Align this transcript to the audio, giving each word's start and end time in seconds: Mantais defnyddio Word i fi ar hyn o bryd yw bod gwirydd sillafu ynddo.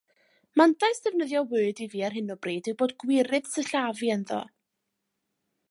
Mantais 0.61 1.01
defnyddio 1.07 1.43
Word 1.51 1.81
i 1.85 1.89
fi 1.91 2.01
ar 2.07 2.15
hyn 2.17 2.33
o 2.35 2.39
bryd 2.45 2.71
yw 2.73 2.77
bod 2.81 2.97
gwirydd 3.05 3.53
sillafu 3.53 4.11
ynddo. 4.17 4.41